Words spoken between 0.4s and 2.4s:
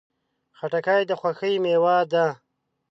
خټکی د خوښۍ میوه ده.